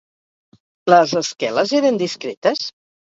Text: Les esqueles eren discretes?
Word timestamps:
Les 0.93 1.13
esqueles 1.21 1.75
eren 1.81 2.01
discretes? 2.03 2.65